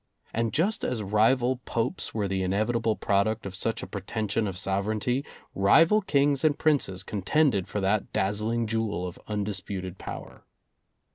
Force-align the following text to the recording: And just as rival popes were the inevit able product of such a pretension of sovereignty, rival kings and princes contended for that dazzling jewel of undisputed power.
And 0.33 0.51
just 0.51 0.83
as 0.83 1.03
rival 1.03 1.57
popes 1.65 2.11
were 2.11 2.27
the 2.27 2.41
inevit 2.41 2.75
able 2.75 2.95
product 2.95 3.45
of 3.45 3.53
such 3.53 3.83
a 3.83 3.87
pretension 3.87 4.47
of 4.47 4.57
sovereignty, 4.57 5.23
rival 5.53 6.01
kings 6.01 6.43
and 6.43 6.57
princes 6.57 7.03
contended 7.03 7.67
for 7.67 7.79
that 7.81 8.11
dazzling 8.11 8.65
jewel 8.65 9.05
of 9.05 9.19
undisputed 9.27 9.99
power. 9.99 10.43